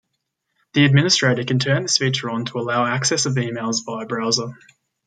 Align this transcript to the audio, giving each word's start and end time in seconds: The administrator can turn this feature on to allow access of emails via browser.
The 0.73 0.83
administrator 0.83 1.43
can 1.43 1.59
turn 1.59 1.83
this 1.83 1.99
feature 1.99 2.31
on 2.31 2.45
to 2.45 2.57
allow 2.57 2.87
access 2.87 3.27
of 3.27 3.35
emails 3.35 3.85
via 3.85 4.07
browser. 4.07 4.57